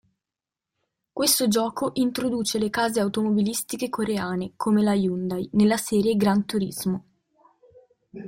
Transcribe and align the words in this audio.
Questo 1.13 1.47
gioco 1.47 1.91
introduce 1.93 2.57
le 2.57 2.71
case 2.71 2.99
automobilistiche 2.99 3.87
coreane, 3.89 4.53
come 4.55 4.81
la 4.81 4.93
Hyundai, 4.95 5.47
nella 5.51 5.77
serie 5.77 6.15
Gran 6.15 6.43
Turismo. 6.43 7.05